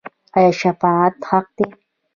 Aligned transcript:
آیا 0.37 0.51
شفاعت 0.61 1.15
حق 1.29 1.47
دی؟ 1.57 1.65